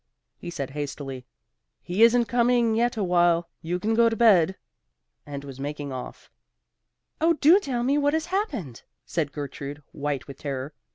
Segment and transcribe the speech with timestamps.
[0.39, 1.27] He said hastily:
[1.83, 3.47] "He isn't coming yet awhile.
[3.61, 4.55] You can go to bed;"
[5.27, 6.31] and was making off.
[7.21, 10.73] "Oh do tell me what has happened," said Gertrude, white with terror.